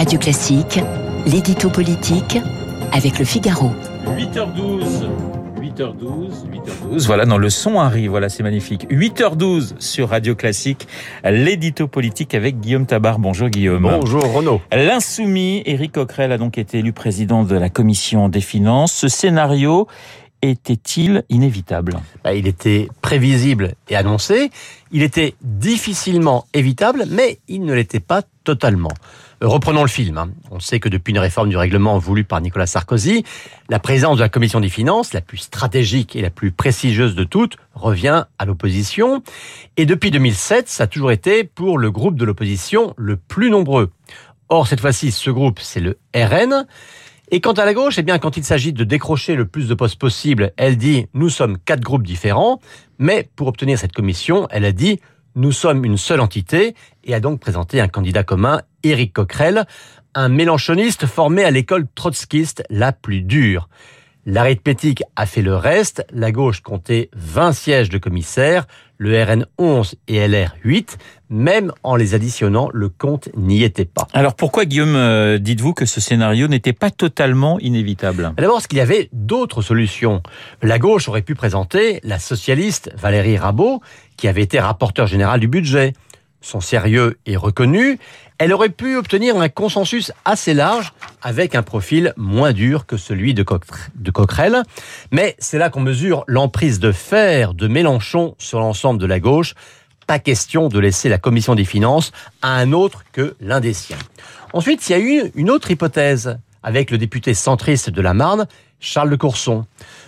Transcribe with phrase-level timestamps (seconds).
[0.00, 0.80] Radio Classique,
[1.26, 2.38] l'édito politique
[2.90, 3.70] avec le Figaro.
[4.06, 5.10] 8h12.
[5.60, 6.30] 8h12,
[6.90, 7.06] 8h12.
[7.06, 8.08] Voilà, dans le son arrive.
[8.08, 8.90] Voilà, c'est magnifique.
[8.90, 10.88] 8h12 sur Radio Classique,
[11.22, 13.18] l'édito politique avec Guillaume Tabar.
[13.18, 13.82] Bonjour Guillaume.
[13.82, 14.62] Bonjour Renaud.
[14.72, 18.94] L'insoumis, Éric Coquerel a donc été élu président de la commission des finances.
[18.94, 19.86] Ce scénario
[20.40, 22.00] était-il inévitable?
[22.24, 24.50] Bah, Il était prévisible et annoncé.
[24.92, 28.90] Il était difficilement évitable, mais il ne l'était pas totalement.
[29.44, 30.18] Euh, reprenons le film.
[30.18, 30.30] Hein.
[30.50, 33.24] On sait que depuis une réforme du règlement voulue par Nicolas Sarkozy,
[33.68, 37.22] la présidence de la commission des finances, la plus stratégique et la plus prestigieuse de
[37.22, 39.22] toutes, revient à l'opposition.
[39.76, 43.92] Et depuis 2007, ça a toujours été pour le groupe de l'opposition le plus nombreux.
[44.48, 46.66] Or, cette fois-ci, ce groupe, c'est le RN.
[47.30, 49.74] Et quant à la gauche, eh bien, quand il s'agit de décrocher le plus de
[49.74, 52.60] postes possible, elle dit nous sommes quatre groupes différents.
[52.98, 54.98] Mais pour obtenir cette commission, elle a dit
[55.34, 59.66] nous sommes une seule entité et a donc présenté un candidat commun, Éric Coquerel,
[60.14, 63.68] un mélanchoniste formé à l'école trotskiste la plus dure.
[64.26, 66.04] L'arithmétique a fait le reste.
[66.12, 68.66] La gauche comptait 20 sièges de commissaires,
[68.98, 70.98] le RN 11 et LR 8.
[71.30, 74.06] Même en les additionnant, le compte n'y était pas.
[74.12, 78.34] Alors pourquoi, Guillaume, euh, dites-vous que ce scénario n'était pas totalement inévitable?
[78.36, 80.22] D'abord, parce qu'il y avait d'autres solutions.
[80.60, 83.80] La gauche aurait pu présenter la socialiste Valérie Rabault,
[84.18, 85.94] qui avait été rapporteur général du budget
[86.40, 87.98] son sérieux est reconnu,
[88.38, 93.34] elle aurait pu obtenir un consensus assez large avec un profil moins dur que celui
[93.34, 94.62] de, Coquerel.
[95.10, 99.54] Mais c'est là qu'on mesure l'emprise de fer de Mélenchon sur l'ensemble de la gauche.
[100.06, 103.98] Pas question de laisser la commission des finances à un autre que l'un des siens.
[104.54, 108.46] Ensuite, il y a eu une autre hypothèse avec le député centriste de la Marne,
[108.80, 109.66] Charles de Courson.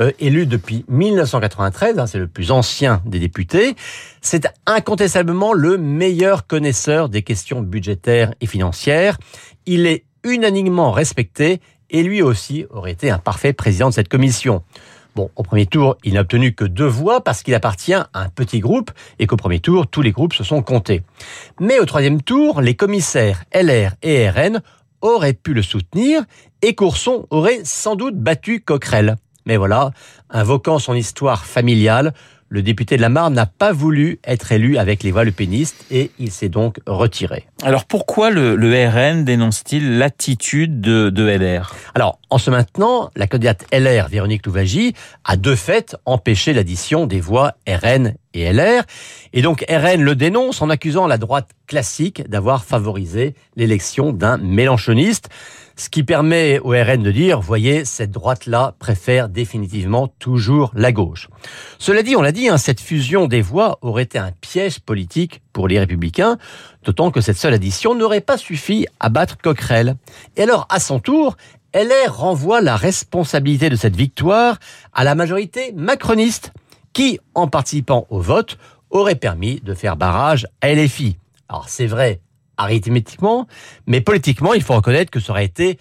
[0.00, 3.76] Euh, élu depuis 1993, hein, c'est le plus ancien des députés,
[4.20, 9.18] c'est incontestablement le meilleur connaisseur des questions budgétaires et financières.
[9.66, 14.62] Il est unanimement respecté et lui aussi aurait été un parfait président de cette commission.
[15.14, 18.28] Bon, au premier tour, il n'a obtenu que deux voix parce qu'il appartient à un
[18.30, 21.02] petit groupe et qu'au premier tour, tous les groupes se sont comptés.
[21.60, 24.60] Mais au troisième tour, les commissaires LR et RN
[25.04, 26.24] auraient pu le soutenir
[26.62, 29.16] et Courson aurait sans doute battu Coquerel.
[29.46, 29.92] Mais voilà,
[30.30, 32.14] invoquant son histoire familiale,
[32.48, 36.10] le député de la Marne n'a pas voulu être élu avec les voix pénistes et
[36.18, 37.46] il s'est donc retiré.
[37.62, 43.66] Alors pourquoi le, RN dénonce-t-il l'attitude de, de, LR Alors, en se maintenant, la candidate
[43.72, 44.94] LR, Véronique Louvagie,
[45.24, 48.82] a de fait empêché l'addition des voix RN et LR.
[49.32, 55.28] Et donc RN le dénonce en accusant la droite classique d'avoir favorisé l'élection d'un mélanchoniste.
[55.76, 61.28] Ce qui permet au RN de dire, voyez, cette droite-là préfère définitivement toujours la gauche.
[61.80, 65.42] Cela dit, on l'a dit, hein, cette fusion des voix aurait été un piège politique
[65.52, 66.38] pour les républicains,
[66.84, 69.96] d'autant que cette seule addition n'aurait pas suffi à battre Coquerel.
[70.36, 71.36] Et alors, à son tour,
[71.74, 74.58] LR renvoie la responsabilité de cette victoire
[74.92, 76.52] à la majorité macroniste,
[76.94, 78.56] qui, en participant au vote,
[78.88, 81.18] aurait permis de faire barrage à LFI.
[81.48, 82.20] Alors c'est vrai,
[82.56, 83.46] arithmétiquement,
[83.86, 85.78] mais politiquement, il faut reconnaître que ça aurait été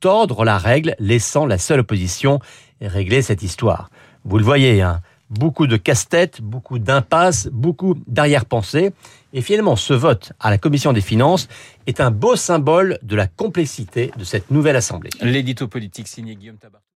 [0.00, 2.40] tordre la règle, laissant la seule opposition
[2.80, 3.90] régler cette histoire.
[4.24, 5.00] Vous le voyez, hein,
[5.30, 8.92] beaucoup de casse-tête, beaucoup d'impasses, beaucoup d'arrière-pensées.
[9.32, 11.48] Et finalement, ce vote à la Commission des finances
[11.86, 15.10] est un beau symbole de la complexité de cette nouvelle Assemblée.
[15.20, 16.80] L'édito politique signé Guillaume Tabar.